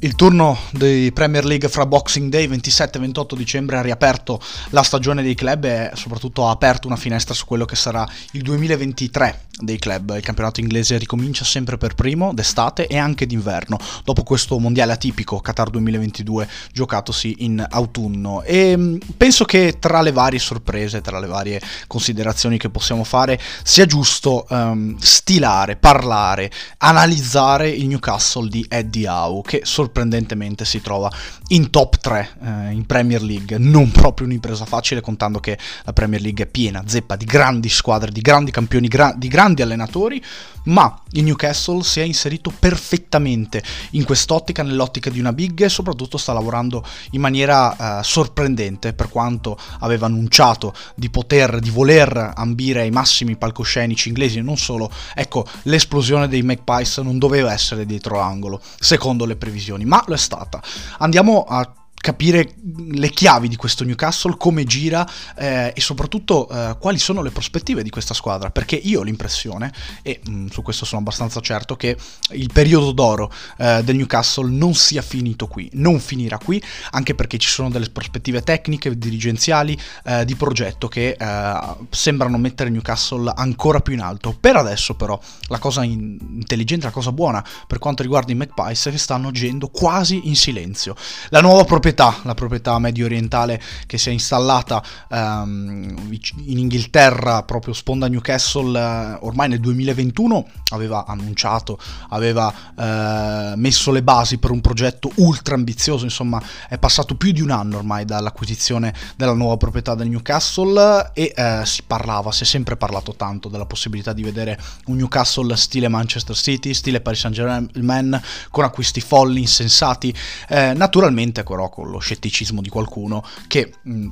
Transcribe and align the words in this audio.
Il 0.00 0.14
turno 0.14 0.56
di 0.70 1.10
Premier 1.12 1.44
League 1.44 1.68
fra 1.68 1.84
Boxing 1.84 2.30
Day 2.30 2.46
27 2.46 2.98
e 2.98 3.00
28 3.00 3.34
dicembre 3.34 3.78
ha 3.78 3.82
riaperto 3.82 4.40
la 4.70 4.84
stagione 4.84 5.24
dei 5.24 5.34
club 5.34 5.64
e 5.64 5.90
soprattutto 5.94 6.46
ha 6.46 6.50
aperto 6.50 6.86
una 6.86 6.94
finestra 6.94 7.34
su 7.34 7.44
quello 7.44 7.64
che 7.64 7.74
sarà 7.74 8.08
il 8.30 8.42
2023 8.42 9.46
dei 9.58 9.76
club. 9.80 10.14
Il 10.14 10.22
campionato 10.22 10.60
inglese 10.60 10.98
ricomincia 10.98 11.44
sempre 11.44 11.78
per 11.78 11.96
primo 11.96 12.32
d'estate 12.32 12.86
e 12.86 12.96
anche 12.96 13.26
d'inverno, 13.26 13.76
dopo 14.04 14.22
questo 14.22 14.56
mondiale 14.60 14.92
atipico 14.92 15.40
Qatar 15.40 15.68
2022 15.70 16.48
giocatosi 16.72 17.34
in 17.38 17.66
autunno. 17.68 18.44
E 18.44 18.76
mm, 18.76 18.96
penso 19.16 19.44
che 19.44 19.78
tra 19.80 20.00
le 20.00 20.12
varie 20.12 20.38
sorprese, 20.38 21.00
tra 21.00 21.18
le 21.18 21.26
varie 21.26 21.60
considerazioni 21.88 22.56
che 22.56 22.70
possiamo 22.70 23.02
fare, 23.02 23.40
sia 23.64 23.84
giusto 23.84 24.46
um, 24.48 24.96
stilare, 25.00 25.74
parlare, 25.74 26.52
analizzare 26.78 27.68
il 27.68 27.88
Newcastle 27.88 28.48
di 28.48 28.64
Eddie 28.68 29.08
Howe, 29.08 29.42
che 29.42 29.62
sorprende 29.64 29.86
sorprendentemente 29.88 30.64
si 30.64 30.80
trova 30.80 31.10
in 31.48 31.70
top 31.70 31.98
3 31.98 32.28
eh, 32.40 32.70
in 32.72 32.84
Premier 32.86 33.22
League, 33.22 33.56
non 33.58 33.90
proprio 33.90 34.26
un'impresa 34.26 34.66
facile 34.66 35.00
contando 35.00 35.40
che 35.40 35.58
la 35.84 35.92
Premier 35.92 36.20
League 36.20 36.44
è 36.44 36.46
piena, 36.46 36.82
zeppa 36.86 37.16
di 37.16 37.24
grandi 37.24 37.68
squadre, 37.68 38.10
di 38.10 38.20
grandi 38.20 38.50
campioni, 38.50 38.86
gra- 38.86 39.14
di 39.16 39.28
grandi 39.28 39.62
allenatori, 39.62 40.22
ma 40.64 41.00
il 41.12 41.24
Newcastle 41.24 41.82
si 41.82 42.00
è 42.00 42.02
inserito 42.02 42.52
perfettamente 42.56 43.62
in 43.92 44.04
quest'ottica, 44.04 44.62
nell'ottica 44.62 45.10
di 45.10 45.20
una 45.20 45.32
big 45.32 45.62
e 45.62 45.68
soprattutto 45.68 46.18
sta 46.18 46.32
lavorando 46.32 46.84
in 47.12 47.20
maniera 47.20 48.00
eh, 48.00 48.04
sorprendente 48.04 48.92
per 48.92 49.08
quanto 49.08 49.58
aveva 49.80 50.06
annunciato 50.06 50.74
di 50.94 51.10
poter, 51.10 51.60
di 51.60 51.70
voler 51.70 52.32
ambire 52.34 52.82
ai 52.82 52.90
massimi 52.90 53.36
palcoscenici 53.36 54.08
inglesi, 54.08 54.40
non 54.40 54.56
solo, 54.56 54.90
ecco, 55.14 55.46
l'esplosione 55.62 56.28
dei 56.28 56.42
Magpies 56.42 56.98
non 56.98 57.18
doveva 57.18 57.52
essere 57.52 57.86
dietro 57.86 58.16
l'angolo, 58.16 58.60
secondo 58.78 59.24
le 59.24 59.36
previsioni, 59.36 59.84
ma 59.84 60.02
lo 60.06 60.14
è 60.14 60.18
stata. 60.18 60.62
Andiamo 60.98 61.44
a 61.48 61.72
capire 62.08 62.54
le 62.90 63.10
chiavi 63.10 63.48
di 63.48 63.56
questo 63.56 63.84
Newcastle, 63.84 64.36
come 64.38 64.64
gira 64.64 65.06
eh, 65.36 65.74
e 65.76 65.80
soprattutto 65.82 66.48
eh, 66.48 66.74
quali 66.80 66.98
sono 66.98 67.20
le 67.20 67.30
prospettive 67.30 67.82
di 67.82 67.90
questa 67.90 68.14
squadra, 68.14 68.50
perché 68.50 68.76
io 68.76 69.00
ho 69.00 69.02
l'impressione, 69.02 69.70
e 70.00 70.20
mh, 70.24 70.30
mm, 70.30 70.46
su 70.46 70.62
questo 70.62 70.86
sono 70.86 71.02
abbastanza 71.02 71.40
certo, 71.40 71.76
che 71.76 71.98
il 72.30 72.50
periodo 72.50 72.92
d'oro 72.92 73.30
eh, 73.58 73.82
del 73.84 73.96
Newcastle 73.96 74.48
non 74.48 74.74
sia 74.74 75.02
finito 75.02 75.48
qui, 75.48 75.68
non 75.74 76.00
finirà 76.00 76.38
qui, 76.38 76.62
anche 76.92 77.14
perché 77.14 77.36
ci 77.36 77.50
sono 77.50 77.68
delle 77.68 77.90
prospettive 77.90 78.42
tecniche, 78.42 78.96
dirigenziali, 78.96 79.78
eh, 80.04 80.24
di 80.24 80.34
progetto 80.34 80.88
che 80.88 81.14
eh, 81.18 81.60
sembrano 81.90 82.38
mettere 82.38 82.70
Newcastle 82.70 83.30
ancora 83.36 83.80
più 83.80 83.92
in 83.92 84.00
alto. 84.00 84.34
Per 84.38 84.56
adesso 84.56 84.94
però 84.94 85.20
la 85.48 85.58
cosa 85.58 85.84
in- 85.84 86.16
intelligente, 86.36 86.86
la 86.86 86.92
cosa 86.92 87.12
buona 87.12 87.44
per 87.66 87.78
quanto 87.78 88.02
riguarda 88.02 88.32
i 88.32 88.34
Magpies 88.34 88.86
è 88.86 88.90
che 88.92 88.98
stanno 88.98 89.28
agendo 89.28 89.68
quasi 89.68 90.28
in 90.28 90.36
silenzio. 90.36 90.96
La 91.28 91.42
nuova 91.42 91.64
proprietà 91.64 91.97
proprietà, 91.98 92.20
la 92.22 92.34
proprietà 92.34 92.78
medio 92.78 93.06
orientale 93.06 93.60
che 93.86 93.98
si 93.98 94.08
è 94.08 94.12
installata 94.12 94.82
um, 95.08 96.08
in 96.44 96.58
Inghilterra, 96.58 97.42
proprio 97.42 97.74
sponda 97.74 98.06
Newcastle, 98.06 98.78
uh, 98.78 99.26
ormai 99.26 99.48
nel 99.48 99.60
2021 99.60 100.46
aveva 100.70 101.04
annunciato, 101.06 101.78
aveva 102.10 102.46
uh, 102.74 103.58
messo 103.58 103.90
le 103.90 104.02
basi 104.02 104.38
per 104.38 104.50
un 104.50 104.60
progetto 104.60 105.10
ultra 105.16 105.54
ambizioso, 105.54 106.04
insomma 106.04 106.40
è 106.68 106.78
passato 106.78 107.16
più 107.16 107.32
di 107.32 107.40
un 107.40 107.50
anno 107.50 107.78
ormai 107.78 108.04
dall'acquisizione 108.04 108.94
della 109.16 109.32
nuova 109.32 109.56
proprietà 109.56 109.94
del 109.94 110.08
Newcastle 110.08 111.10
e 111.14 111.34
uh, 111.36 111.64
si 111.64 111.82
parlava, 111.86 112.30
si 112.30 112.44
è 112.44 112.46
sempre 112.46 112.76
parlato 112.76 113.14
tanto 113.16 113.48
della 113.48 113.66
possibilità 113.66 114.12
di 114.12 114.22
vedere 114.22 114.60
un 114.86 114.96
Newcastle 114.96 115.56
stile 115.56 115.88
Manchester 115.88 116.36
City, 116.36 116.74
stile 116.74 117.00
Paris 117.00 117.20
Saint 117.20 117.34
Germain, 117.34 118.20
con 118.50 118.64
acquisti 118.64 119.00
folli, 119.00 119.40
insensati, 119.40 120.14
naturalmente 120.48 121.42
però 121.42 121.68
con 121.78 121.90
lo 121.90 122.00
scetticismo 122.00 122.60
di 122.60 122.68
qualcuno 122.68 123.24
che... 123.46 123.72
Mh, 123.82 124.08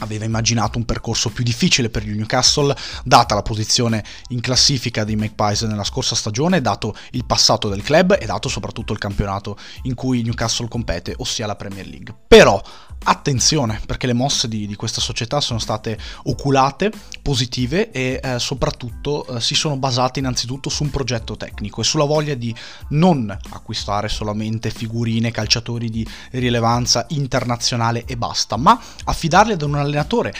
aveva 0.00 0.24
immaginato 0.24 0.78
un 0.78 0.84
percorso 0.84 1.28
più 1.30 1.42
difficile 1.42 1.90
per 1.90 2.06
il 2.06 2.14
Newcastle, 2.14 2.72
data 3.02 3.34
la 3.34 3.42
posizione 3.42 4.04
in 4.28 4.40
classifica 4.40 5.02
dei 5.02 5.16
Magpies 5.16 5.62
nella 5.62 5.82
scorsa 5.82 6.14
stagione, 6.14 6.60
dato 6.60 6.94
il 7.12 7.24
passato 7.24 7.68
del 7.68 7.82
club 7.82 8.16
e 8.20 8.24
dato 8.24 8.48
soprattutto 8.48 8.92
il 8.92 9.00
campionato 9.00 9.56
in 9.82 9.94
cui 9.94 10.18
il 10.18 10.24
Newcastle 10.24 10.68
compete, 10.68 11.14
ossia 11.16 11.46
la 11.46 11.56
Premier 11.56 11.84
League. 11.88 12.14
Però 12.28 12.62
attenzione, 13.04 13.80
perché 13.86 14.06
le 14.06 14.12
mosse 14.12 14.48
di, 14.48 14.66
di 14.66 14.74
questa 14.74 15.00
società 15.00 15.40
sono 15.40 15.58
state 15.58 15.98
oculate, 16.24 16.90
positive 17.22 17.90
e 17.90 18.20
eh, 18.22 18.38
soprattutto 18.38 19.26
eh, 19.26 19.40
si 19.40 19.54
sono 19.54 19.76
basate 19.76 20.18
innanzitutto 20.18 20.68
su 20.68 20.82
un 20.82 20.90
progetto 20.90 21.36
tecnico 21.36 21.80
e 21.80 21.84
sulla 21.84 22.04
voglia 22.04 22.34
di 22.34 22.54
non 22.90 23.36
acquistare 23.50 24.08
solamente 24.08 24.70
figurine, 24.70 25.30
calciatori 25.30 25.88
di 25.90 26.06
rilevanza 26.32 27.06
internazionale 27.10 28.04
e 28.04 28.16
basta, 28.16 28.56
ma 28.56 28.80
affidarli 29.04 29.52
ad 29.52 29.62
un 29.62 29.76
allenatore 29.76 30.34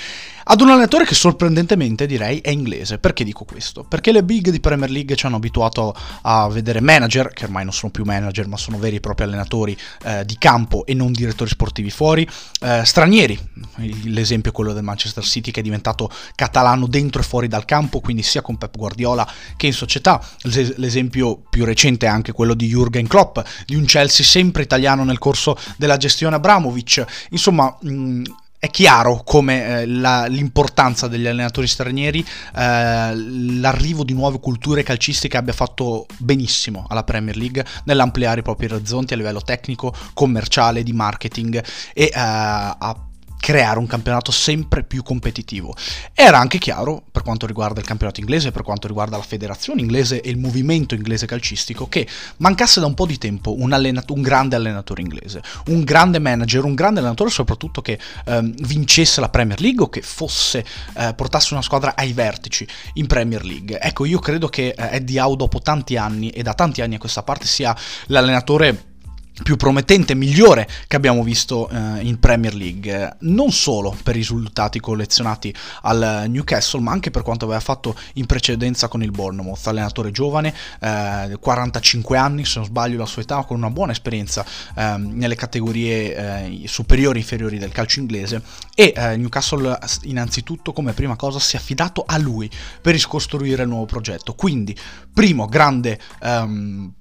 ad 0.50 0.60
un 0.60 0.70
allenatore 0.70 1.04
che 1.04 1.14
sorprendentemente 1.14 2.06
direi 2.06 2.38
è 2.38 2.50
inglese. 2.50 2.98
Perché 2.98 3.24
dico 3.24 3.44
questo? 3.44 3.84
Perché 3.84 4.12
le 4.12 4.22
big 4.22 4.48
di 4.48 4.60
Premier 4.60 4.90
League 4.90 5.14
ci 5.14 5.26
hanno 5.26 5.36
abituato 5.36 5.94
a 6.22 6.48
vedere 6.48 6.80
manager, 6.80 7.32
che 7.32 7.44
ormai 7.44 7.64
non 7.64 7.72
sono 7.72 7.92
più 7.92 8.04
manager 8.04 8.46
ma 8.48 8.56
sono 8.56 8.78
veri 8.78 8.96
e 8.96 9.00
propri 9.00 9.24
allenatori 9.24 9.76
eh, 10.04 10.24
di 10.24 10.36
campo 10.38 10.86
e 10.86 10.94
non 10.94 11.12
direttori 11.12 11.50
sportivi 11.50 11.90
fuori, 11.90 12.26
eh, 12.62 12.82
stranieri, 12.84 13.38
l'esempio 14.04 14.50
è 14.50 14.54
quello 14.54 14.72
del 14.72 14.82
Manchester 14.82 15.24
City 15.24 15.50
che 15.50 15.60
è 15.60 15.62
diventato 15.62 16.10
catalano 16.34 16.86
dentro 16.86 17.20
e 17.20 17.24
fuori 17.24 17.48
dal 17.48 17.64
campo, 17.64 18.00
quindi 18.00 18.22
sia 18.22 18.40
con 18.40 18.56
Pep 18.56 18.76
Guardiola 18.76 19.30
che 19.56 19.66
in 19.66 19.74
società, 19.74 20.20
l'esempio 20.42 21.42
più 21.48 21.64
recente 21.64 22.06
è 22.06 22.08
anche 22.08 22.32
quello 22.32 22.54
di 22.54 22.72
Jürgen 22.72 23.06
Klopp, 23.06 23.38
di 23.66 23.74
un 23.74 23.84
Chelsea 23.84 24.24
sempre 24.24 24.62
italiano 24.62 25.04
nel 25.04 25.18
corso 25.18 25.56
della 25.76 25.98
gestione 25.98 26.36
Abramovic, 26.36 27.04
insomma... 27.30 27.76
Mh, 27.82 28.22
è 28.58 28.70
chiaro 28.70 29.22
come 29.24 29.82
eh, 29.82 29.86
la, 29.86 30.26
l'importanza 30.26 31.06
degli 31.06 31.26
allenatori 31.26 31.66
stranieri, 31.66 32.20
eh, 32.20 33.14
l'arrivo 33.14 34.04
di 34.04 34.14
nuove 34.14 34.40
culture 34.40 34.82
calcistiche 34.82 35.36
abbia 35.36 35.52
fatto 35.52 36.06
benissimo 36.18 36.84
alla 36.88 37.04
Premier 37.04 37.36
League 37.36 37.64
nell'ampliare 37.84 38.40
i 38.40 38.42
propri 38.42 38.66
orizzonti 38.66 39.14
a 39.14 39.16
livello 39.16 39.40
tecnico, 39.40 39.94
commerciale, 40.12 40.82
di 40.82 40.92
marketing 40.92 41.64
e 41.94 42.04
eh, 42.04 42.10
a 42.14 43.07
creare 43.38 43.78
un 43.78 43.86
campionato 43.86 44.30
sempre 44.30 44.82
più 44.82 45.02
competitivo. 45.02 45.74
Era 46.12 46.38
anche 46.38 46.58
chiaro, 46.58 47.02
per 47.10 47.22
quanto 47.22 47.46
riguarda 47.46 47.80
il 47.80 47.86
campionato 47.86 48.20
inglese, 48.20 48.50
per 48.50 48.62
quanto 48.62 48.86
riguarda 48.86 49.16
la 49.16 49.22
federazione 49.22 49.80
inglese 49.80 50.20
e 50.20 50.30
il 50.30 50.38
movimento 50.38 50.94
inglese 50.94 51.26
calcistico, 51.26 51.88
che 51.88 52.06
mancasse 52.38 52.80
da 52.80 52.86
un 52.86 52.94
po' 52.94 53.06
di 53.06 53.18
tempo 53.18 53.58
un, 53.58 53.72
allenat- 53.72 54.10
un 54.10 54.22
grande 54.22 54.56
allenatore 54.56 55.02
inglese, 55.02 55.42
un 55.66 55.84
grande 55.84 56.18
manager, 56.18 56.64
un 56.64 56.74
grande 56.74 57.00
allenatore 57.00 57.30
soprattutto 57.30 57.80
che 57.80 57.98
ehm, 58.26 58.54
vincesse 58.66 59.20
la 59.20 59.28
Premier 59.28 59.60
League 59.60 59.82
o 59.82 59.88
che 59.88 60.02
fosse, 60.02 60.64
eh, 60.96 61.14
portasse 61.14 61.54
una 61.54 61.62
squadra 61.62 61.94
ai 61.96 62.12
vertici 62.12 62.66
in 62.94 63.06
Premier 63.06 63.44
League. 63.44 63.78
Ecco, 63.80 64.04
io 64.04 64.18
credo 64.18 64.48
che 64.48 64.74
eh, 64.76 64.96
Eddie 64.96 65.20
Howe 65.20 65.36
dopo 65.36 65.60
tanti 65.60 65.96
anni 65.96 66.30
e 66.30 66.42
da 66.42 66.54
tanti 66.54 66.82
anni 66.82 66.96
a 66.96 66.98
questa 66.98 67.22
parte 67.22 67.46
sia 67.46 67.74
l'allenatore 68.06 68.87
più 69.42 69.56
promettente, 69.56 70.14
migliore 70.14 70.68
che 70.86 70.96
abbiamo 70.96 71.22
visto 71.22 71.68
eh, 71.68 72.00
in 72.00 72.18
Premier 72.18 72.54
League, 72.54 73.16
non 73.20 73.52
solo 73.52 73.96
per 74.02 74.14
i 74.14 74.18
risultati 74.18 74.80
collezionati 74.80 75.54
al 75.82 76.24
Newcastle, 76.28 76.80
ma 76.80 76.92
anche 76.92 77.10
per 77.10 77.22
quanto 77.22 77.44
aveva 77.44 77.60
fatto 77.60 77.94
in 78.14 78.26
precedenza 78.26 78.88
con 78.88 79.02
il 79.02 79.10
Bournemouth, 79.10 79.66
allenatore 79.66 80.10
giovane, 80.10 80.54
eh, 80.80 81.36
45 81.40 82.16
anni 82.16 82.44
se 82.44 82.58
non 82.58 82.66
sbaglio 82.66 82.98
la 82.98 83.06
sua 83.06 83.22
età, 83.22 83.44
con 83.44 83.56
una 83.56 83.70
buona 83.70 83.92
esperienza 83.92 84.44
eh, 84.74 84.96
nelle 84.98 85.34
categorie 85.34 86.14
eh, 86.14 86.62
superiori 86.66 87.18
e 87.18 87.22
inferiori 87.22 87.58
del 87.58 87.72
calcio 87.72 88.00
inglese. 88.00 88.42
E 88.74 88.92
eh, 88.94 89.16
Newcastle 89.16 89.78
innanzitutto 90.02 90.72
come 90.72 90.92
prima 90.92 91.16
cosa 91.16 91.38
si 91.38 91.56
è 91.56 91.58
affidato 91.58 92.04
a 92.06 92.18
lui 92.18 92.50
per 92.80 92.92
riscostruire 92.92 93.62
il 93.62 93.68
nuovo 93.68 93.86
progetto, 93.86 94.34
quindi 94.34 94.76
primo 95.12 95.46
grande 95.46 95.98
um, 96.20 96.92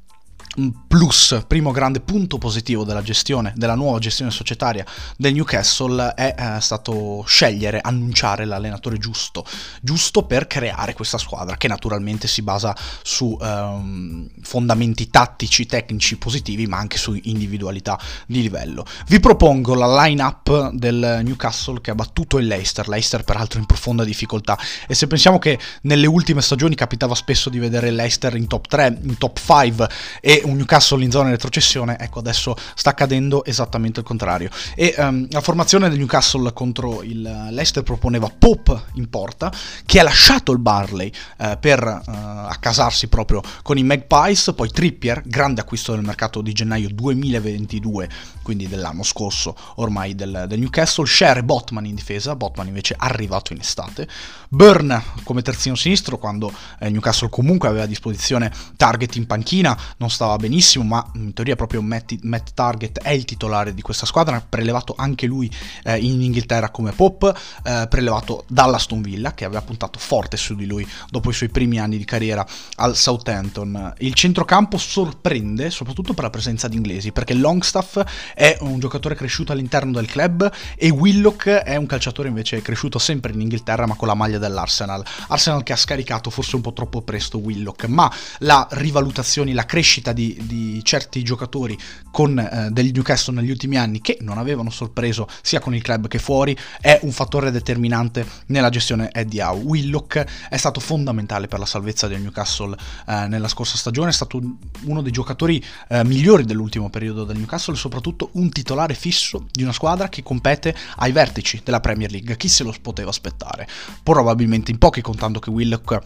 plus, 0.87 1.43
primo 1.47 1.71
grande 1.71 1.99
punto 1.99 2.39
positivo 2.39 2.83
della 2.83 3.03
gestione, 3.03 3.53
della 3.55 3.75
nuova 3.75 3.99
gestione 3.99 4.31
societaria 4.31 4.83
del 5.15 5.33
Newcastle 5.33 6.13
è 6.15 6.33
eh, 6.37 6.61
stato 6.61 7.23
scegliere, 7.27 7.79
annunciare 7.79 8.45
l'allenatore 8.45 8.97
giusto, 8.97 9.45
giusto 9.81 10.23
per 10.23 10.47
creare 10.47 10.93
questa 10.93 11.19
squadra 11.19 11.57
che 11.57 11.67
naturalmente 11.67 12.27
si 12.27 12.41
basa 12.41 12.75
su 13.03 13.37
ehm, 13.39 14.29
fondamenti 14.41 15.09
tattici, 15.11 15.67
tecnici 15.67 16.17
positivi, 16.17 16.65
ma 16.65 16.77
anche 16.77 16.97
su 16.97 17.17
individualità 17.23 17.99
di 18.25 18.41
livello. 18.41 18.83
Vi 19.07 19.19
propongo 19.19 19.75
la 19.75 20.03
line-up 20.03 20.71
del 20.71 21.19
Newcastle 21.23 21.81
che 21.81 21.91
ha 21.91 21.95
battuto 21.95 22.39
il 22.39 22.47
Leicester, 22.47 22.87
Leicester 22.87 23.23
peraltro 23.23 23.59
in 23.59 23.65
profonda 23.67 24.03
difficoltà 24.03 24.57
e 24.87 24.95
se 24.95 25.05
pensiamo 25.05 25.37
che 25.37 25.59
nelle 25.81 26.07
ultime 26.07 26.41
stagioni 26.41 26.73
capitava 26.73 27.13
spesso 27.13 27.51
di 27.51 27.59
vedere 27.59 27.91
Leicester 27.91 28.35
in 28.35 28.47
top 28.47 28.67
3, 28.67 28.99
in 29.03 29.17
top 29.19 29.37
5 29.37 29.89
e 30.19 30.41
un 30.49 30.57
Newcastle 30.57 31.03
in 31.03 31.11
zona 31.11 31.29
retrocessione, 31.29 31.97
ecco 31.99 32.19
adesso 32.19 32.55
sta 32.75 32.91
accadendo 32.91 33.43
esattamente 33.45 33.99
il 33.99 34.05
contrario. 34.05 34.49
E 34.75 34.95
um, 34.97 35.27
la 35.29 35.41
formazione 35.41 35.89
del 35.89 35.97
Newcastle 35.97 36.53
contro 36.53 37.03
il 37.03 37.21
Leicester 37.21 37.83
proponeva 37.83 38.31
Pope 38.35 38.83
in 38.93 39.09
porta, 39.09 39.51
che 39.85 39.99
ha 39.99 40.03
lasciato 40.03 40.51
il 40.51 40.59
Barley 40.59 41.11
uh, 41.37 41.57
per 41.59 41.83
uh, 41.83 42.11
accasarsi 42.11 43.07
proprio 43.07 43.41
con 43.61 43.77
i 43.77 43.83
Magpies, 43.83 44.53
poi 44.55 44.69
Trippier, 44.69 45.23
grande 45.25 45.61
acquisto 45.61 45.93
del 45.93 46.03
mercato 46.03 46.41
di 46.41 46.53
gennaio 46.53 46.89
2022, 46.89 48.09
quindi 48.41 48.67
dell'anno 48.67 49.03
scorso 49.03 49.55
ormai 49.75 50.15
del, 50.15 50.45
del 50.47 50.59
Newcastle, 50.59 51.05
Share 51.05 51.39
e 51.39 51.43
Botman 51.43 51.85
in 51.85 51.95
difesa, 51.95 52.35
Botman 52.35 52.67
invece 52.67 52.95
arrivato 52.97 53.53
in 53.53 53.59
estate, 53.59 54.07
Burn 54.49 55.01
come 55.23 55.41
terzino 55.41 55.75
sinistro 55.75 56.17
quando 56.17 56.51
eh, 56.79 56.89
Newcastle 56.89 57.29
comunque 57.29 57.67
aveva 57.67 57.83
a 57.83 57.87
disposizione 57.87 58.51
Target 58.77 59.15
in 59.15 59.27
panchina, 59.27 59.77
non 59.97 60.09
stava 60.09 60.36
benissimo, 60.37 60.83
ma 60.83 61.05
in 61.15 61.33
teoria 61.33 61.55
proprio 61.55 61.81
Matt, 61.81 62.13
Matt 62.21 62.49
Target 62.53 62.99
è 62.99 63.11
il 63.11 63.25
titolare 63.25 63.73
di 63.73 63.81
questa 63.81 64.05
squadra, 64.05 64.43
prelevato 64.47 64.95
anche 64.97 65.25
lui 65.25 65.51
eh, 65.83 65.97
in 65.97 66.21
Inghilterra 66.21 66.69
come 66.69 66.91
Pop, 66.91 67.33
eh, 67.63 67.87
prelevato 67.89 68.45
dall'Aston 68.47 69.01
Villa 69.01 69.33
che 69.33 69.45
aveva 69.45 69.61
puntato 69.61 69.99
forte 69.99 70.37
su 70.37 70.55
di 70.55 70.65
lui 70.65 70.87
dopo 71.09 71.29
i 71.29 71.33
suoi 71.33 71.49
primi 71.49 71.79
anni 71.79 71.97
di 71.97 72.05
carriera 72.05 72.45
al 72.77 72.95
Southampton. 72.95 73.93
Il 73.99 74.13
centrocampo 74.13 74.77
sorprende 74.77 75.69
soprattutto 75.69 76.13
per 76.13 76.23
la 76.23 76.29
presenza 76.29 76.67
di 76.67 76.75
inglesi, 76.75 77.11
perché 77.11 77.33
Longstaff 77.33 78.01
è 78.33 78.57
un 78.61 78.79
giocatore 78.79 79.15
cresciuto 79.15 79.51
all'interno 79.51 79.91
del 79.91 80.07
club 80.07 80.51
e 80.75 80.89
Willock 80.89 81.49
è 81.49 81.75
un 81.75 81.85
calciatore 81.85 82.27
invece 82.27 82.61
cresciuto 82.61 82.99
sempre 82.99 83.31
in 83.31 83.41
Inghilterra 83.41 83.85
ma 83.85 83.95
con 83.95 84.07
la 84.07 84.13
maglia 84.13 84.37
dell'Arsenal. 84.37 85.03
Arsenal 85.27 85.63
che 85.63 85.73
ha 85.73 85.77
scaricato 85.77 86.29
forse 86.29 86.55
un 86.55 86.61
po' 86.61 86.73
troppo 86.73 87.01
presto 87.01 87.37
Willock, 87.37 87.85
ma 87.85 88.11
la 88.39 88.67
rivalutazione, 88.71 89.53
la 89.53 89.65
crescita 89.65 90.13
di, 90.13 90.26
di 90.35 90.81
certi 90.83 91.23
giocatori 91.23 91.77
con 92.11 92.37
eh, 92.39 92.69
degli 92.71 92.91
Newcastle 92.91 93.33
negli 93.35 93.49
ultimi 93.49 93.77
anni 93.77 94.01
che 94.01 94.17
non 94.21 94.37
avevano 94.37 94.69
sorpreso 94.69 95.27
sia 95.41 95.59
con 95.59 95.75
il 95.75 95.81
club 95.81 96.07
che 96.07 96.19
fuori 96.19 96.57
è 96.81 96.99
un 97.03 97.11
fattore 97.11 97.51
determinante 97.51 98.25
nella 98.47 98.69
gestione 98.69 99.11
Eddie 99.11 99.43
Howe. 99.43 99.61
Willock 99.61 100.25
è 100.49 100.57
stato 100.57 100.79
fondamentale 100.79 101.47
per 101.47 101.59
la 101.59 101.65
salvezza 101.65 102.07
del 102.07 102.21
Newcastle 102.21 102.75
eh, 103.07 103.27
nella 103.27 103.47
scorsa 103.47 103.77
stagione, 103.77 104.09
è 104.09 104.13
stato 104.13 104.41
uno 104.83 105.01
dei 105.01 105.11
giocatori 105.11 105.63
eh, 105.89 106.03
migliori 106.03 106.43
dell'ultimo 106.45 106.89
periodo 106.89 107.23
del 107.23 107.37
Newcastle 107.37 107.73
e 107.73 107.77
soprattutto 107.77 108.29
un 108.33 108.49
titolare 108.49 108.93
fisso 108.93 109.47
di 109.51 109.63
una 109.63 109.73
squadra 109.73 110.09
che 110.09 110.23
compete 110.23 110.75
ai 110.97 111.11
vertici 111.11 111.61
della 111.63 111.79
Premier 111.79 112.11
League. 112.11 112.37
Chi 112.37 112.47
se 112.47 112.63
lo 112.63 112.73
poteva 112.81 113.09
aspettare? 113.09 113.67
Probabilmente 114.03 114.71
in 114.71 114.77
pochi, 114.77 115.01
contando 115.01 115.39
che 115.39 115.49
Willock 115.49 115.99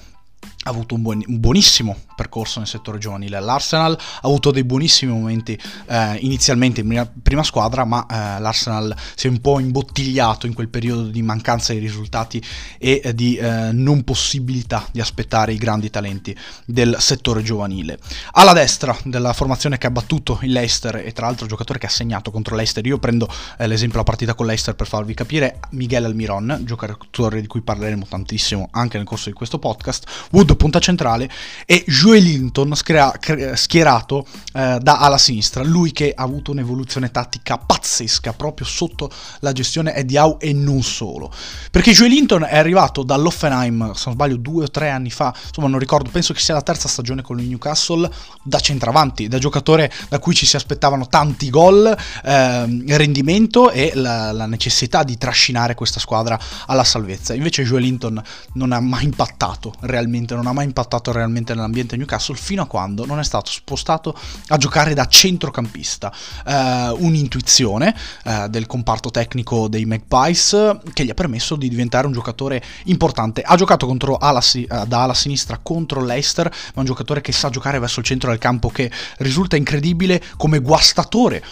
ha 0.63 0.69
avuto 0.69 0.95
un, 0.95 1.01
buon, 1.01 1.23
un, 1.25 1.39
buonissimo 1.39 1.95
percorso 2.15 2.59
nel 2.59 2.67
settore 2.67 2.99
giovanile 2.99 3.37
all'Arsenal, 3.37 3.93
ha 3.93 4.19
avuto 4.27 4.51
dei 4.51 4.63
buonissimi 4.63 5.11
momenti 5.11 5.59
eh, 5.87 6.15
inizialmente 6.17 6.81
in 6.81 6.87
prima, 6.87 7.11
prima 7.21 7.43
squadra, 7.43 7.83
ma 7.83 8.05
eh, 8.05 8.39
l'Arsenal 8.39 8.95
si 9.15 9.27
è 9.27 9.29
un 9.29 9.41
po' 9.41 9.59
imbottigliato 9.59 10.45
in 10.45 10.53
quel 10.53 10.69
periodo 10.69 11.03
di 11.03 11.21
mancanza 11.23 11.73
di 11.73 11.79
risultati 11.79 12.41
e 12.77 13.01
eh, 13.03 13.15
di 13.15 13.39
non 13.41 14.03
possibilità 14.03 14.87
di 14.91 15.01
aspettare 15.01 15.53
i 15.53 15.57
grandi 15.57 15.89
talenti 15.89 16.35
del 16.65 16.97
settore 16.99 17.41
giovanile. 17.41 17.97
Alla 18.33 18.53
destra 18.53 18.95
della 19.03 19.33
formazione 19.33 19.77
che 19.77 19.87
ha 19.87 19.91
battuto 19.91 20.39
il 20.41 20.51
Leicester 20.51 20.97
e 20.97 21.11
tra 21.11 21.25
l'altro 21.25 21.47
giocatore 21.47 21.79
che 21.79 21.87
ha 21.87 21.89
segnato 21.89 22.29
contro 22.29 22.55
Leicester, 22.55 22.85
io 22.85 22.99
prendo 22.99 23.27
eh, 23.57 23.67
l'esempio 23.67 23.93
della 23.93 24.03
partita 24.03 24.33
con 24.35 24.45
Leicester 24.45 24.75
per 24.75 24.87
farvi 24.87 25.13
capire, 25.13 25.59
Miguel 25.71 26.05
Almiron, 26.05 26.61
giocatore 26.63 27.41
di 27.41 27.47
cui 27.47 27.61
parleremo 27.61 28.05
tantissimo 28.07 28.67
anche 28.71 28.97
nel 28.97 29.07
corso 29.07 29.29
di 29.29 29.35
questo 29.35 29.57
podcast, 29.57 30.05
Wood 30.31 30.50
punta 30.55 30.79
centrale 30.79 31.29
e 31.65 31.83
Joelinton 31.87 32.75
schera, 32.75 33.13
schierato 33.53 34.25
eh, 34.53 34.77
da 34.81 34.99
ala 34.99 35.17
sinistra, 35.17 35.63
lui 35.63 35.91
che 35.91 36.13
ha 36.15 36.23
avuto 36.23 36.51
un'evoluzione 36.51 37.11
tattica 37.11 37.57
pazzesca 37.57 38.33
proprio 38.33 38.65
sotto 38.65 39.09
la 39.39 39.51
gestione 39.51 39.93
Eddie 39.93 40.19
Howe 40.19 40.37
e 40.39 40.53
non 40.53 40.81
solo. 40.83 41.31
Perché 41.69 41.91
Joelinton 41.91 42.43
è 42.43 42.57
arrivato 42.57 43.03
dall'Offenheim, 43.03 43.93
se 43.93 44.03
non 44.05 44.13
sbaglio 44.13 44.37
due 44.37 44.65
o 44.65 44.69
tre 44.69 44.89
anni 44.89 45.09
fa, 45.09 45.33
insomma 45.47 45.67
non 45.67 45.79
ricordo, 45.79 46.09
penso 46.09 46.33
che 46.33 46.39
sia 46.39 46.53
la 46.53 46.61
terza 46.61 46.87
stagione 46.87 47.21
con 47.21 47.39
il 47.39 47.47
Newcastle, 47.47 48.09
da 48.43 48.59
centravanti, 48.59 49.27
da 49.27 49.37
giocatore 49.37 49.91
da 50.09 50.19
cui 50.19 50.33
ci 50.33 50.45
si 50.45 50.55
aspettavano 50.55 51.07
tanti 51.07 51.49
gol, 51.49 51.95
eh, 52.23 52.95
rendimento 52.95 53.71
e 53.71 53.91
la, 53.95 54.31
la, 54.31 54.45
necessità 54.45 55.03
di 55.03 55.17
trascinare 55.17 55.75
questa 55.75 55.99
squadra 55.99 56.39
alla 56.67 56.83
salvezza. 56.83 57.33
Invece 57.33 57.63
Joelinton 57.63 58.21
non 58.53 58.71
ha 58.71 58.79
mai 58.79 59.05
impattato 59.05 59.73
realmente 59.81 60.09
realmente 60.11 60.33
non 60.41 60.51
ha 60.51 60.53
mai 60.53 60.65
impattato 60.65 61.11
realmente 61.11 61.53
nell'ambiente 61.53 61.95
Newcastle 61.95 62.35
fino 62.35 62.63
a 62.63 62.65
quando 62.65 63.05
non 63.05 63.19
è 63.19 63.23
stato 63.23 63.51
spostato 63.51 64.17
a 64.47 64.57
giocare 64.57 64.93
da 64.93 65.05
centrocampista. 65.05 66.11
Uh, 66.45 67.05
un'intuizione 67.05 67.95
uh, 68.25 68.47
del 68.47 68.65
comparto 68.65 69.11
tecnico 69.11 69.67
dei 69.67 69.85
Magpies 69.85 70.77
che 70.93 71.05
gli 71.05 71.09
ha 71.09 71.13
permesso 71.13 71.55
di 71.55 71.69
diventare 71.69 72.07
un 72.07 72.13
giocatore 72.13 72.61
importante. 72.85 73.41
Ha 73.41 73.55
giocato 73.55 73.87
ala, 74.19 74.39
uh, 74.39 74.85
da 74.85 75.03
ala 75.03 75.13
sinistra 75.13 75.59
contro 75.61 76.03
Leicester, 76.03 76.49
ma 76.73 76.81
un 76.81 76.85
giocatore 76.85 77.21
che 77.21 77.31
sa 77.31 77.49
giocare 77.49 77.79
verso 77.79 77.99
il 77.99 78.05
centro 78.05 78.29
del 78.29 78.39
campo 78.39 78.69
che 78.69 78.91
risulta 79.19 79.55
incredibile 79.55 80.21
come 80.37 80.59
guastatore 80.59 81.43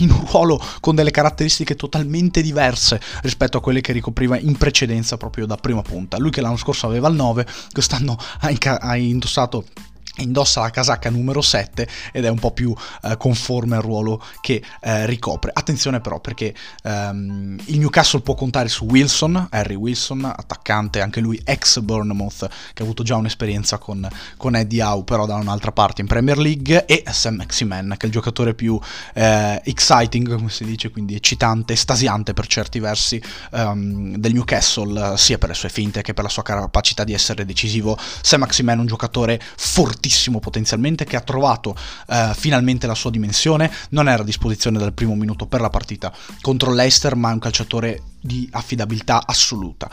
in 0.00 0.10
un 0.10 0.24
ruolo 0.30 0.62
con 0.80 0.94
delle 0.94 1.10
caratteristiche 1.10 1.74
totalmente 1.74 2.42
diverse 2.42 3.00
rispetto 3.22 3.58
a 3.58 3.60
quelle 3.60 3.80
che 3.80 3.92
ricopriva 3.92 4.38
in 4.38 4.56
precedenza 4.56 5.16
proprio 5.16 5.46
da 5.46 5.56
prima 5.56 5.82
punta. 5.82 6.18
Lui 6.18 6.30
che 6.30 6.40
l'anno 6.40 6.56
scorso 6.56 6.86
aveva 6.86 7.08
il 7.08 7.14
9, 7.14 7.46
quest'anno 7.72 8.16
ha, 8.40 8.50
inca- 8.50 8.80
ha 8.80 8.96
indossato 8.96 9.64
indossa 10.18 10.60
la 10.60 10.70
casacca 10.70 11.10
numero 11.10 11.40
7 11.40 11.88
ed 12.12 12.24
è 12.24 12.28
un 12.28 12.38
po' 12.38 12.52
più 12.52 12.74
eh, 13.02 13.16
conforme 13.16 13.76
al 13.76 13.82
ruolo 13.82 14.22
che 14.40 14.62
eh, 14.80 15.06
ricopre. 15.06 15.50
Attenzione 15.52 16.00
però 16.00 16.20
perché 16.20 16.54
ehm, 16.82 17.58
il 17.66 17.78
Newcastle 17.78 18.20
può 18.20 18.34
contare 18.34 18.68
su 18.68 18.84
Wilson, 18.84 19.48
Harry 19.50 19.74
Wilson, 19.74 20.24
attaccante 20.24 21.00
anche 21.00 21.20
lui 21.20 21.40
ex 21.44 21.80
Bournemouth 21.80 22.48
che 22.72 22.82
ha 22.82 22.84
avuto 22.84 23.02
già 23.02 23.16
un'esperienza 23.16 23.78
con, 23.78 24.06
con 24.36 24.54
Eddie 24.54 24.82
Howe 24.82 25.04
però 25.04 25.26
da 25.26 25.34
un'altra 25.34 25.72
parte 25.72 26.00
in 26.00 26.06
Premier 26.06 26.38
League 26.38 26.84
e 26.86 27.02
Sam 27.10 27.36
Maximan 27.36 27.94
che 27.96 28.04
è 28.04 28.06
il 28.06 28.12
giocatore 28.12 28.54
più 28.54 28.78
eh, 29.14 29.60
exciting 29.64 30.36
come 30.36 30.50
si 30.50 30.64
dice, 30.64 30.90
quindi 30.90 31.14
eccitante, 31.14 31.72
estasiante 31.72 32.34
per 32.34 32.46
certi 32.46 32.78
versi 32.78 33.20
ehm, 33.52 34.16
del 34.16 34.32
Newcastle 34.32 35.16
sia 35.16 35.38
per 35.38 35.48
le 35.48 35.54
sue 35.54 35.68
finte 35.68 36.02
che 36.02 36.14
per 36.14 36.24
la 36.24 36.30
sua 36.30 36.42
capacità 36.42 37.02
di 37.04 37.12
essere 37.12 37.44
decisivo. 37.44 37.98
Sam 38.20 38.40
Maximan 38.40 38.78
è 38.78 38.80
un 38.80 38.86
giocatore 38.86 39.40
fortissimo 39.56 40.02
fortissimo 40.04 40.38
potenzialmente 40.38 41.04
che 41.04 41.16
ha 41.16 41.20
trovato 41.20 41.74
eh, 42.08 42.32
finalmente 42.34 42.86
la 42.86 42.94
sua 42.94 43.10
dimensione, 43.10 43.70
non 43.90 44.08
era 44.08 44.22
a 44.22 44.24
disposizione 44.24 44.78
dal 44.78 44.92
primo 44.92 45.14
minuto 45.14 45.46
per 45.46 45.62
la 45.62 45.70
partita 45.70 46.12
contro 46.42 46.72
l'Eister, 46.72 47.16
ma 47.16 47.30
è 47.30 47.32
un 47.32 47.38
calciatore 47.38 48.02
di 48.20 48.46
affidabilità 48.52 49.22
assoluta. 49.26 49.88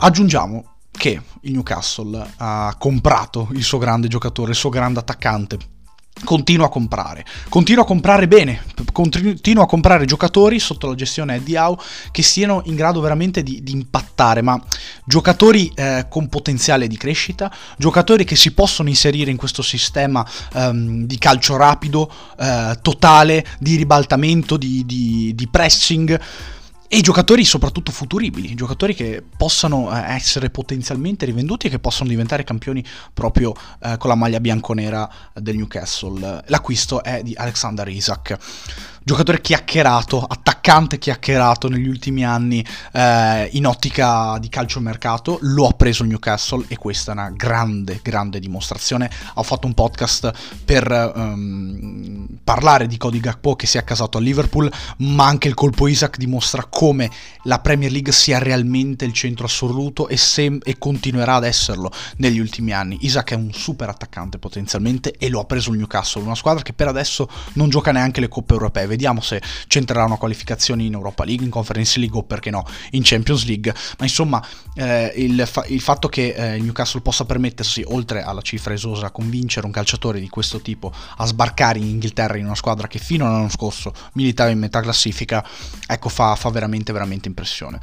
Aggiungiamo 0.00 0.74
che 0.90 1.20
il 1.42 1.52
Newcastle 1.52 2.34
ha 2.36 2.74
comprato 2.78 3.48
il 3.52 3.62
suo 3.62 3.78
grande 3.78 4.08
giocatore, 4.08 4.50
il 4.50 4.56
suo 4.56 4.70
grande 4.70 4.98
attaccante 4.98 5.58
continua 6.24 6.66
a 6.66 6.68
comprare, 6.68 7.24
continua 7.48 7.82
a 7.82 7.86
comprare 7.86 8.28
bene, 8.28 8.62
continua 8.92 9.64
a 9.64 9.66
comprare 9.66 10.04
giocatori 10.04 10.58
sotto 10.58 10.86
la 10.86 10.94
gestione 10.94 11.36
Eddie 11.36 11.58
Howe 11.58 11.76
che 12.10 12.22
siano 12.22 12.62
in 12.64 12.74
grado 12.74 13.00
veramente 13.00 13.42
di, 13.42 13.62
di 13.62 13.72
impattare, 13.72 14.42
ma 14.42 14.60
giocatori 15.04 15.70
eh, 15.74 16.06
con 16.08 16.28
potenziale 16.28 16.86
di 16.86 16.96
crescita, 16.96 17.52
giocatori 17.76 18.24
che 18.24 18.36
si 18.36 18.52
possono 18.52 18.88
inserire 18.88 19.30
in 19.30 19.36
questo 19.36 19.62
sistema 19.62 20.26
ehm, 20.54 21.04
di 21.04 21.18
calcio 21.18 21.56
rapido, 21.56 22.10
eh, 22.38 22.78
totale, 22.82 23.46
di 23.58 23.76
ribaltamento, 23.76 24.56
di, 24.56 24.84
di, 24.84 25.32
di 25.34 25.48
pressing 25.48 26.20
e 26.88 27.02
giocatori 27.02 27.44
soprattutto 27.44 27.92
futuribili, 27.92 28.54
giocatori 28.54 28.94
che 28.94 29.22
possano 29.36 29.94
eh, 29.94 30.14
essere 30.14 30.48
potenzialmente 30.48 31.26
rivenduti 31.26 31.66
e 31.66 31.70
che 31.70 31.78
possono 31.78 32.08
diventare 32.08 32.44
campioni 32.44 32.82
proprio 33.12 33.54
eh, 33.80 33.96
con 33.98 34.08
la 34.08 34.16
maglia 34.16 34.40
bianconera 34.40 35.08
del 35.34 35.56
Newcastle. 35.56 36.44
L'acquisto 36.46 37.02
è 37.02 37.22
di 37.22 37.34
Alexander 37.36 37.86
Isaac 37.88 38.38
giocatore 39.08 39.40
chiacchierato, 39.40 40.22
attaccante 40.22 40.98
chiacchierato 40.98 41.70
negli 41.70 41.88
ultimi 41.88 42.26
anni 42.26 42.62
eh, 42.92 43.48
in 43.52 43.66
ottica 43.66 44.36
di 44.38 44.50
calciomercato, 44.50 45.38
lo 45.40 45.66
ha 45.66 45.72
preso 45.72 46.02
il 46.02 46.10
Newcastle 46.10 46.66
e 46.68 46.76
questa 46.76 47.12
è 47.12 47.14
una 47.14 47.30
grande, 47.30 48.00
grande 48.02 48.38
dimostrazione. 48.38 49.10
Ho 49.36 49.42
fatto 49.44 49.66
un 49.66 49.72
podcast 49.72 50.30
per 50.62 51.12
um, 51.14 52.26
parlare 52.44 52.86
di 52.86 52.98
Cody 52.98 53.18
Gakpo 53.18 53.56
che 53.56 53.66
si 53.66 53.78
è 53.78 53.80
accasato 53.80 54.18
a 54.18 54.20
Liverpool, 54.20 54.70
ma 54.98 55.24
anche 55.24 55.48
il 55.48 55.54
colpo 55.54 55.88
Isaac 55.88 56.18
dimostra 56.18 56.66
come 56.66 57.10
la 57.44 57.60
Premier 57.60 57.90
League 57.90 58.12
sia 58.12 58.38
realmente 58.38 59.06
il 59.06 59.14
centro 59.14 59.46
assoluto 59.46 60.08
e, 60.08 60.18
se- 60.18 60.58
e 60.62 60.76
continuerà 60.76 61.36
ad 61.36 61.44
esserlo 61.44 61.90
negli 62.18 62.40
ultimi 62.40 62.74
anni. 62.74 62.98
Isaac 63.06 63.30
è 63.30 63.36
un 63.36 63.54
super 63.54 63.88
attaccante 63.88 64.36
potenzialmente 64.36 65.12
e 65.12 65.30
lo 65.30 65.40
ha 65.40 65.44
preso 65.46 65.70
il 65.70 65.78
Newcastle, 65.78 66.20
una 66.20 66.34
squadra 66.34 66.62
che 66.62 66.74
per 66.74 66.88
adesso 66.88 67.26
non 67.54 67.70
gioca 67.70 67.90
neanche 67.90 68.20
le 68.20 68.28
coppe 68.28 68.52
europee 68.52 68.86
vediamo 68.98 69.20
se 69.20 69.40
c'entrerà 69.68 70.04
una 70.04 70.16
qualificazione 70.16 70.82
in 70.82 70.92
Europa 70.92 71.24
League, 71.24 71.44
in 71.44 71.52
Conference 71.52 72.00
League 72.00 72.18
o 72.18 72.24
perché 72.24 72.50
no 72.50 72.66
in 72.90 73.02
Champions 73.04 73.44
League, 73.46 73.72
ma 73.98 74.04
insomma 74.04 74.44
eh, 74.74 75.12
il, 75.16 75.46
fa- 75.46 75.64
il, 75.68 75.80
fatto 75.80 76.08
che 76.08 76.34
eh, 76.34 76.58
Newcastle 76.58 77.00
possa 77.00 77.24
permettersi, 77.24 77.84
oltre 77.86 78.22
alla 78.22 78.42
cifra 78.42 78.74
esosa, 78.74 79.10
convincere 79.10 79.66
un 79.66 79.72
calciatore 79.72 80.18
di 80.18 80.28
questo 80.28 80.60
tipo 80.60 80.92
a 81.16 81.24
sbarcare 81.26 81.78
in 81.78 81.86
Inghilterra 81.86 82.36
in 82.36 82.46
una 82.46 82.56
squadra 82.56 82.88
che 82.88 82.98
fino 82.98 83.24
all'anno 83.24 83.48
scorso 83.48 83.92
militava 84.14 84.50
in 84.50 84.58
metà 84.58 84.80
classifica, 84.80 85.46
ecco 85.86 86.08
fa, 86.08 86.34
fa 86.34 86.50
veramente 86.50 86.92
veramente 86.92 87.28
impressione. 87.28 87.78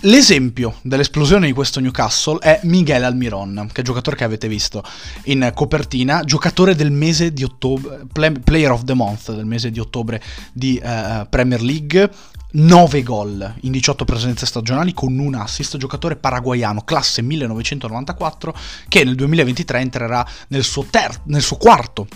L'esempio 0.00 0.76
dell'esplosione 0.82 1.46
di 1.46 1.52
questo 1.52 1.78
Newcastle 1.78 2.38
è 2.40 2.60
Miguel 2.64 3.04
Almiron, 3.04 3.70
che 3.72 3.82
è 3.82 3.84
giocatore 3.84 4.16
che 4.16 4.24
avete 4.24 4.48
visto 4.48 4.82
in 5.24 5.52
copertina, 5.54 6.24
giocatore 6.24 6.74
del 6.74 6.90
mese 6.90 7.32
di 7.32 7.44
ottobre, 7.44 8.06
player 8.12 8.72
of 8.72 8.84
the 8.84 8.94
month 8.94 9.32
del 9.32 9.44
mese 9.44 9.70
di 9.70 9.78
ottobre 9.78 10.20
di 10.52 10.80
uh, 10.82 11.26
Premier 11.28 11.60
League, 11.62 12.10
9 12.50 13.02
gol 13.02 13.54
in 13.62 13.72
18 13.72 14.04
presenze 14.04 14.46
stagionali 14.46 14.94
con 14.94 15.18
un 15.18 15.34
assist, 15.34 15.76
giocatore 15.76 16.16
paraguayano, 16.16 16.82
classe 16.82 17.22
1994, 17.22 18.54
che 18.88 19.04
nel 19.04 19.14
2023 19.14 19.80
entrerà 19.80 20.26
nel 20.48 20.64
suo, 20.64 20.86
ter- 20.88 21.20
nel 21.24 21.42
suo 21.42 21.56
quarto 21.56 22.06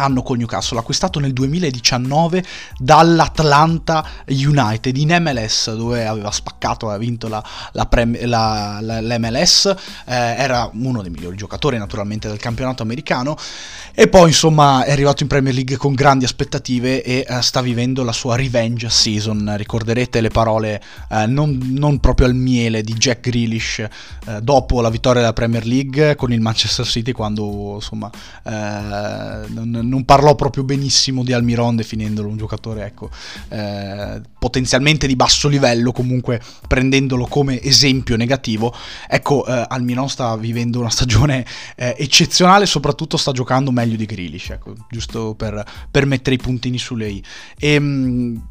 anno 0.00 0.22
col 0.22 0.38
Newcastle, 0.38 0.78
acquistato 0.78 1.20
nel 1.20 1.32
2019 1.32 2.44
dall'Atlanta 2.78 4.06
United 4.26 4.96
in 4.96 5.16
MLS 5.20 5.74
dove 5.74 6.06
aveva 6.06 6.30
spaccato, 6.30 6.86
aveva 6.86 7.00
vinto 7.00 7.28
la, 7.28 7.42
la, 7.72 7.86
prem- 7.86 8.22
la, 8.24 8.78
l'MLS, 8.80 9.74
eh, 10.06 10.14
era 10.14 10.70
uno 10.72 11.02
dei 11.02 11.10
migliori 11.10 11.36
giocatori 11.36 11.78
naturalmente 11.78 12.28
del 12.28 12.38
campionato 12.38 12.82
americano. 12.82 13.36
E 13.92 14.08
poi 14.08 14.28
insomma 14.28 14.84
è 14.84 14.92
arrivato 14.92 15.22
in 15.22 15.28
Premier 15.28 15.52
League 15.52 15.76
con 15.76 15.94
grandi 15.94 16.24
aspettative 16.24 17.02
e 17.02 17.26
eh, 17.28 17.42
sta 17.42 17.60
vivendo 17.60 18.02
la 18.04 18.12
sua 18.12 18.36
revenge 18.36 18.88
season, 18.88 19.54
ricorderete 19.56 20.20
le 20.20 20.28
parole 20.28 20.82
eh, 21.10 21.26
non, 21.26 21.58
non, 21.76 21.98
proprio 21.98 22.26
al 22.26 22.34
miele 22.34 22.82
di 22.82 22.94
Jack 22.94 23.28
Grealish 23.28 23.78
eh, 23.78 24.40
dopo 24.42 24.80
la 24.80 24.90
vittoria 24.90 25.20
della 25.20 25.32
Premier 25.32 25.66
League 25.66 26.14
con 26.16 26.32
il 26.32 26.40
Manchester 26.40 26.86
City 26.86 27.12
quando 27.12 27.74
insomma 27.74 28.10
eh, 28.44 29.48
non, 29.48 29.88
non 29.90 30.04
parlò 30.04 30.34
proprio 30.36 30.62
benissimo 30.62 31.24
di 31.24 31.32
Almiron 31.32 31.76
definendolo 31.76 32.28
un 32.28 32.36
giocatore 32.36 32.86
ecco, 32.86 33.10
eh, 33.48 34.20
potenzialmente 34.38 35.06
di 35.06 35.16
basso 35.16 35.48
livello, 35.48 35.92
comunque 35.92 36.40
prendendolo 36.66 37.26
come 37.26 37.60
esempio 37.60 38.16
negativo. 38.16 38.74
Ecco, 39.08 39.44
eh, 39.44 39.66
Almiron 39.68 40.08
sta 40.08 40.36
vivendo 40.36 40.78
una 40.78 40.90
stagione 40.90 41.44
eh, 41.76 41.94
eccezionale, 41.98 42.64
soprattutto 42.66 43.16
sta 43.16 43.32
giocando 43.32 43.72
meglio 43.72 43.96
di 43.96 44.06
Grealish, 44.06 44.50
ecco, 44.50 44.74
giusto 44.88 45.34
per, 45.34 45.62
per 45.90 46.06
mettere 46.06 46.36
i 46.36 46.38
puntini 46.38 46.78
sulle 46.78 47.08
i. 47.08 47.22
E, 47.58 47.74
ehm, 47.74 48.42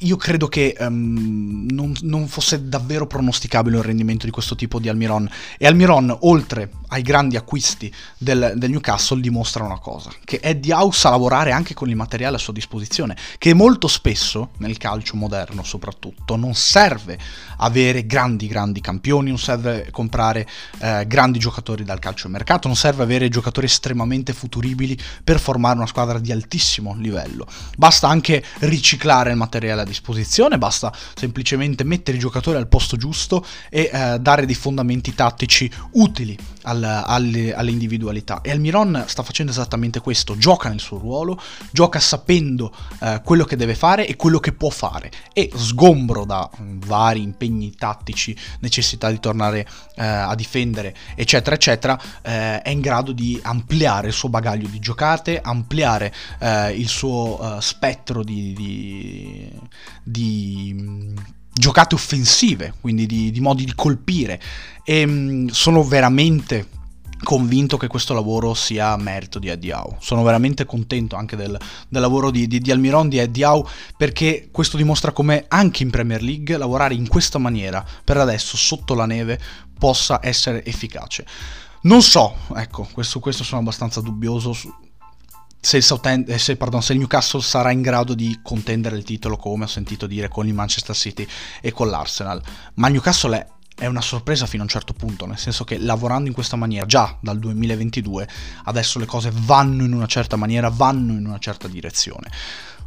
io 0.00 0.16
credo 0.16 0.48
che 0.48 0.76
um, 0.80 1.66
non, 1.70 1.94
non, 2.02 2.26
fosse 2.26 2.68
davvero 2.68 3.06
pronosticabile 3.06 3.78
il 3.78 3.84
rendimento 3.84 4.26
di 4.26 4.32
questo 4.32 4.56
tipo 4.56 4.78
di 4.78 4.88
Almiron. 4.88 5.28
E 5.56 5.66
Almiron, 5.66 6.14
oltre 6.22 6.70
ai 6.88 7.02
grandi 7.02 7.36
acquisti 7.36 7.92
del, 8.16 8.54
del, 8.56 8.70
Newcastle, 8.70 9.20
dimostra 9.20 9.64
una 9.64 9.78
cosa: 9.78 10.10
che 10.24 10.40
Eddie 10.42 10.74
Howe 10.74 10.92
sa 10.92 11.10
lavorare 11.10 11.52
anche 11.52 11.74
con 11.74 11.88
il 11.88 11.96
materiale 11.96 12.36
a 12.36 12.38
sua 12.38 12.52
disposizione. 12.52 13.16
Che 13.38 13.54
molto 13.54 13.88
spesso, 13.88 14.50
nel 14.58 14.76
calcio 14.76 15.16
moderno 15.16 15.62
soprattutto, 15.62 16.36
non 16.36 16.54
serve 16.54 17.18
avere 17.58 18.06
grandi, 18.06 18.46
grandi 18.46 18.80
campioni, 18.80 19.28
non 19.28 19.38
serve 19.38 19.88
comprare 19.90 20.46
eh, 20.78 21.04
grandi 21.06 21.38
giocatori 21.38 21.84
dal 21.84 21.98
calcio 21.98 22.28
mercato, 22.28 22.68
non 22.68 22.76
serve 22.76 23.02
avere 23.02 23.28
giocatori 23.28 23.66
estremamente 23.66 24.32
futuribili 24.32 24.98
per 25.24 25.40
formare 25.40 25.76
una 25.76 25.86
squadra 25.86 26.18
di 26.18 26.32
altissimo 26.32 26.94
livello. 26.94 27.46
Basta 27.76 28.08
anche 28.08 28.44
riciclare 28.60 29.30
il 29.30 29.36
materiale 29.36 29.82
a 29.82 29.84
disposizione, 29.84 30.58
basta 30.58 30.92
semplicemente 31.14 31.84
mettere 31.84 32.16
i 32.16 32.20
giocatori 32.20 32.56
al 32.56 32.68
posto 32.68 32.96
giusto 32.96 33.44
e 33.70 33.90
eh, 33.92 34.18
dare 34.18 34.46
dei 34.46 34.54
fondamenti 34.54 35.14
tattici 35.14 35.70
utili 35.92 36.36
al, 36.76 37.02
alle, 37.06 37.54
alle, 37.54 37.70
individualità. 37.70 38.40
E 38.42 38.50
Almiron 38.50 39.04
sta 39.06 39.22
facendo 39.22 39.52
esattamente 39.52 40.00
questo, 40.00 40.36
gioca 40.36 40.68
nel 40.68 40.80
suo 40.80 40.98
ruolo, 40.98 41.40
gioca 41.70 41.98
sapendo 41.98 42.72
eh, 43.00 43.20
quello 43.24 43.44
che 43.44 43.56
deve 43.56 43.74
fare 43.74 44.06
e 44.06 44.16
quello 44.16 44.38
che 44.38 44.52
può 44.52 44.70
fare 44.70 45.10
e 45.32 45.50
sgombro 45.54 46.24
da 46.24 46.48
mh, 46.54 46.78
vari 46.86 47.22
impegni 47.22 47.74
tattici, 47.74 48.36
necessità 48.60 49.10
di 49.10 49.20
tornare 49.20 49.66
eh, 49.96 50.04
a 50.04 50.34
difendere, 50.34 50.94
eccetera, 51.14 51.56
eccetera, 51.56 52.00
eh, 52.22 52.62
è 52.62 52.70
in 52.70 52.80
grado 52.80 53.12
di 53.12 53.38
ampliare 53.42 54.08
il 54.08 54.12
suo 54.12 54.28
bagaglio 54.28 54.68
di 54.68 54.78
giocate, 54.78 55.40
ampliare 55.40 56.12
eh, 56.38 56.72
il 56.72 56.88
suo 56.88 57.40
uh, 57.40 57.60
spettro 57.60 58.22
di, 58.22 58.52
di, 58.52 59.50
di 60.02 60.74
mm, 60.74 61.16
giocate 61.58 61.94
offensive, 61.94 62.74
quindi 62.80 63.06
di, 63.06 63.30
di, 63.30 63.40
modi 63.40 63.64
di 63.64 63.72
colpire. 63.74 64.40
E 64.84 65.06
mh, 65.06 65.10
mm, 65.10 65.46
sono 65.48 65.82
veramente 65.82 66.68
convinto 67.22 67.78
che 67.78 67.86
questo 67.86 68.12
lavoro 68.12 68.52
sia 68.52 68.94
merito 68.96 69.38
di 69.38 69.48
Eddie 69.48 69.72
Howe. 69.72 69.96
Sono 70.00 70.22
veramente 70.22 70.66
contento 70.66 71.16
anche 71.16 71.34
del, 71.36 71.58
del 71.88 72.00
lavoro 72.00 72.30
di, 72.30 72.46
di, 72.46 72.60
di, 72.60 72.70
Almiron, 72.70 73.08
di 73.08 73.42
Howe, 73.42 73.68
perché 73.96 74.48
questo 74.50 74.76
dimostra 74.76 75.12
come 75.12 75.46
anche 75.48 75.82
in 75.82 75.90
Premier 75.90 76.22
League 76.22 76.56
lavorare 76.56 76.94
in 76.94 77.08
questa 77.08 77.38
maniera, 77.38 77.84
per 78.04 78.18
adesso, 78.18 78.56
sotto 78.56 78.94
la 78.94 79.06
neve, 79.06 79.40
possa 79.78 80.20
essere 80.22 80.64
efficace. 80.64 81.26
Non 81.82 82.02
so, 82.02 82.36
ecco, 82.54 82.88
questo, 82.92 83.20
questo 83.20 83.44
sono 83.44 83.60
abbastanza 83.60 84.00
dubbioso 84.00 84.52
se 85.66 85.78
il, 85.78 85.82
Southend, 85.82 86.28
eh, 86.28 86.38
se, 86.38 86.54
pardon, 86.54 86.80
se 86.80 86.92
il, 86.92 87.00
Newcastle 87.00 87.40
sarà 87.40 87.72
in 87.72 87.82
grado 87.82 88.14
di 88.14 88.38
contendere 88.40 88.96
il 88.96 89.02
titolo, 89.02 89.36
come 89.36 89.64
ho 89.64 89.66
sentito 89.66 90.06
dire 90.06 90.28
con 90.28 90.46
il 90.46 90.54
Manchester 90.54 90.94
City 90.94 91.26
e 91.60 91.72
con 91.72 91.88
l'Arsenal. 91.88 92.40
Ma 92.74 92.86
il 92.86 92.92
Newcastle 92.92 93.36
è, 93.36 93.46
è 93.74 93.86
una 93.86 94.00
sorpresa 94.00 94.46
fino 94.46 94.62
a 94.62 94.66
un 94.66 94.70
certo 94.70 94.92
punto, 94.92 95.26
nel 95.26 95.38
senso 95.38 95.64
che 95.64 95.78
lavorando 95.78 96.28
in 96.28 96.34
questa 96.34 96.54
maniera 96.54 96.86
già 96.86 97.18
dal 97.20 97.40
2022, 97.40 98.28
adesso 98.66 99.00
le 99.00 99.06
cose 99.06 99.32
vanno 99.32 99.82
in 99.82 99.92
una 99.92 100.06
certa 100.06 100.36
maniera, 100.36 100.68
vanno 100.68 101.14
in 101.14 101.26
una 101.26 101.38
certa 101.40 101.66
direzione 101.66 102.30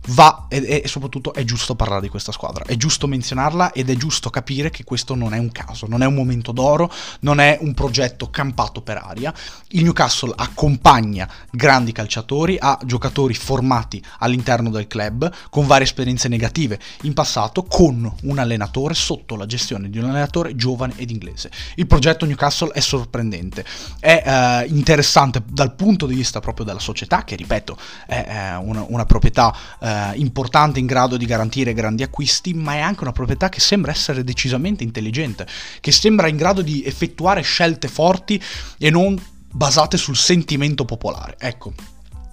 va 0.08 0.46
e, 0.50 0.82
e, 0.84 0.88
soprattutto 0.88 1.34
è 1.34 1.44
giusto 1.44 1.76
parlare 1.76 2.02
di 2.02 2.10
questa 2.10 2.32
squadra, 2.32 2.64
è 2.66 2.76
giusto 2.76 3.08
menzionarla 3.08 3.72
ed 3.72 3.90
è 3.90 3.96
giusto 3.96 4.30
capire 4.30 4.70
che 4.70 4.84
questo 4.84 5.16
non 5.16 5.34
è 5.34 5.38
un 5.38 5.52
caso, 5.52 5.88
non 5.88 6.02
è 6.02 6.06
un 6.06 6.14
momento 6.14 6.52
d'oro, 6.52 6.92
non 7.22 7.40
è 7.40 7.58
un 7.62 7.74
progetto 7.74 8.30
campato 8.30 8.82
per 8.82 8.98
aria. 8.98 9.34
Il 9.70 9.84
Newcastle 9.84 10.34
accompagna 10.36 11.30
grandi 11.52 11.92
calciatori, 11.92 12.58
ha 12.60 12.80
giocatori 12.84 13.34
formati 13.34 14.04
all'interno 14.20 14.70
del 14.70 14.88
club 14.88 15.32
con 15.50 15.68
varie 15.68 15.86
esperienze 15.86 16.28
negative 16.28 16.80
in 17.04 17.14
passato 17.14 17.64
con 17.64 18.12
un 18.24 18.38
allenatore 18.38 18.94
sotto 18.94 19.36
la 19.36 19.46
gestione 19.46 19.90
di 19.90 19.98
un 19.98 20.06
allenatore 20.06 20.56
giovane 20.56 20.94
ed 20.96 21.10
inglese. 21.10 21.52
Il 21.76 21.88
progetto 21.88 22.26
Newcastle 22.26 22.72
è 22.72 22.80
sorprendente, 22.80 23.66
è 24.00 24.24
eh, 24.26 24.68
interessante 24.68 25.42
dal 25.46 25.76
punto 25.76 26.06
di 26.06 26.16
vista 26.16 26.40
proprio 26.40 26.66
della 26.66 26.80
società 26.80 27.24
che 27.24 27.36
ripeto 27.36 27.78
è 28.06 28.26
eh, 28.28 28.56
una, 28.56 28.86
una, 28.88 29.06
proprietà 29.06 29.56
eh, 29.80 29.89
eh, 29.90 30.18
importante 30.18 30.80
in 30.80 30.86
grado 30.86 31.18
di 31.18 31.26
garantire 31.26 31.74
grandi 31.74 32.04
acquisti, 32.04 32.54
ma 32.54 32.74
è 32.74 32.80
anche 32.80 33.02
una 33.02 33.12
proprietà 33.12 33.50
che 33.50 33.60
sembra 33.60 33.92
essere 33.92 34.24
decisamente 34.24 34.84
intelligente, 34.84 35.48
che 35.82 35.92
sembra 35.92 36.28
in 36.28 36.38
grado 36.38 36.62
di 36.62 36.84
effettuare 36.86 37.42
scelte 37.42 37.88
forti 37.88 38.42
e 38.78 38.90
non 38.90 39.20
basate 39.52 39.98
sul 39.98 40.16
sentimento 40.16 40.86
popolare. 40.86 41.36
Ecco, 41.40 41.74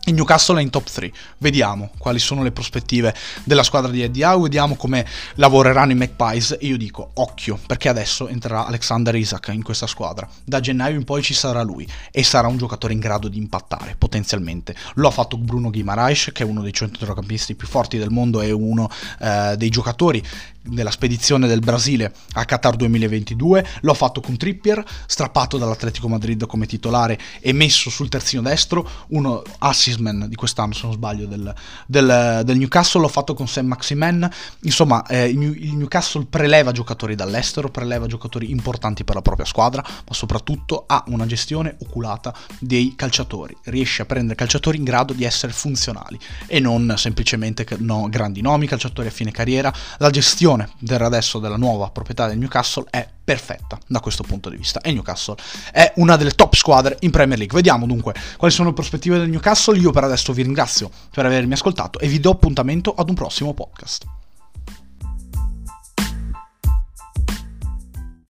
il 0.07 0.15
Newcastle 0.15 0.61
è 0.61 0.63
in 0.63 0.71
top 0.71 0.89
3. 0.89 1.13
Vediamo 1.39 1.91
quali 1.99 2.19
sono 2.19 2.43
le 2.43 2.53
prospettive 2.53 3.15
della 3.45 3.63
squadra 3.63 3.91
di 3.91 4.03
Eddie 4.03 4.25
Howe, 4.25 4.43
vediamo 4.43 4.77
come 4.77 5.05
lavoreranno 5.35 5.93
i 5.93 5.95
Magpies 5.97 6.57
e 6.61 6.67
io 6.67 6.77
dico 6.77 7.11
occhio 7.15 7.59
perché 7.67 7.89
adesso 7.89 8.29
entrerà 8.29 8.67
Alexander 8.67 9.15
Isaac 9.15 9.49
in 9.53 9.63
questa 9.63 9.87
squadra. 9.87 10.29
Da 10.45 10.61
gennaio 10.61 10.97
in 10.97 11.05
poi 11.05 11.23
ci 11.23 11.35
sarà 11.35 11.63
lui 11.63 11.87
e 12.13 12.23
sarà 12.23 12.47
un 12.47 12.57
giocatore 12.57 12.93
in 12.93 13.01
grado 13.01 13.29
di 13.29 13.39
impattare 13.39 13.97
potenzialmente. 13.99 14.77
Lo 14.95 15.09
ha 15.09 15.13
fatto 15.13 15.37
Bruno 15.37 15.71
Guimaraes 15.71 16.31
che 16.33 16.45
è 16.45 16.47
uno 16.47 16.63
dei 16.63 16.73
centrocampisti 16.73 17.57
più 17.57 17.67
forti 17.67 17.99
del 17.99 18.11
mondo 18.11 18.41
e 18.41 18.53
uno 18.53 18.89
eh, 19.21 19.55
dei 19.57 19.71
giocatori 19.71 20.23
nella 20.69 20.91
spedizione 20.91 21.47
del 21.47 21.61
Brasile 21.61 22.13
a 22.33 22.45
Qatar 22.45 22.77
2022, 22.77 23.67
lo 23.81 23.93
ha 23.93 23.95
fatto 23.95 24.21
con 24.21 24.37
Trippier, 24.37 24.85
strappato 25.07 25.59
dall'Atletico 25.59 26.09
Madrid 26.09 26.47
come 26.47 26.67
titolare 26.67 27.19
e 27.41 27.53
messo 27.53 27.91
sul 27.91 28.09
terzino 28.09 28.43
destro, 28.43 28.89
uno 29.09 29.43
assistman 29.59 30.27
di 30.29 30.35
quest'anno 30.35 30.73
se 30.73 30.83
non 30.85 30.93
sbaglio 30.93 31.27
del, 31.27 31.55
del, 31.87 32.43
del 32.45 32.59
Newcastle, 32.59 33.01
l'ha 33.01 33.09
fatto 33.09 33.35
con 33.35 33.49
Sam 33.49 33.67
Maximen, 33.67 34.29
insomma 34.63 35.05
eh, 35.07 35.27
il, 35.29 35.39
Newcastle 35.39 36.27
preleva 36.29 36.73
giocatori 36.73 37.15
dall'estero, 37.15 37.71
preleva 37.71 38.07
giocatori 38.07 38.51
importanti 38.51 39.05
per 39.05 39.15
la 39.15 39.23
propria 39.23 39.47
squadra, 39.47 39.83
ma 39.83 40.15
soprattutto 40.15 40.85
ha 40.87 41.05
una 41.09 41.27
gestione 41.27 41.77
oculata 41.81 42.35
dei 42.59 42.95
calciatori, 42.97 43.57
riesce 43.65 44.03
a 44.03 44.07
prendere 44.07 44.35
calciatori 44.35 44.79
in 44.79 44.85
grado 44.85 45.13
di 45.13 45.25
essere 45.25 45.53
funzionali 45.53 46.19
e 46.47 46.61
non 46.61 46.95
semplicemente 46.97 47.67
no, 47.79 48.09
grandi 48.09 48.41
nomi, 48.41 48.67
calciatori 48.67 49.09
a 49.09 49.11
fine 49.11 49.31
carriera, 49.31 49.73
la 49.99 50.11
gestione 50.11 50.56
situazione 50.57 50.69
del 50.79 51.03
adesso 51.03 51.39
della 51.39 51.57
nuova 51.57 51.91
proprietà 51.91 52.27
del 52.27 52.39
Newcastle 52.39 52.85
è 52.91 53.07
perfetta 53.23 53.79
da 53.87 54.01
questo 54.01 54.23
punto 54.23 54.49
di 54.49 54.57
vista 54.57 54.81
e 54.81 54.93
Newcastle 54.93 55.37
è 55.73 55.93
una 55.97 56.17
delle 56.17 56.31
top 56.31 56.55
squadre 56.55 56.97
in 57.01 57.11
Premier 57.11 57.39
League. 57.39 57.57
Vediamo 57.57 57.87
dunque 57.87 58.15
quali 58.37 58.53
sono 58.53 58.69
le 58.69 58.75
prospettive 58.75 59.19
del 59.19 59.29
Newcastle. 59.29 59.79
Io 59.79 59.91
per 59.91 60.05
adesso 60.05 60.33
vi 60.33 60.43
ringrazio 60.43 60.91
per 61.11 61.27
avermi 61.27 61.53
ascoltato 61.53 61.99
e 61.99 62.09
vi 62.09 62.21
do 62.21 62.31
appuntamento 62.31 62.95
ad 62.95 63.09
un 63.09 63.15
prossimo 63.15 63.53
podcast. 63.53 64.05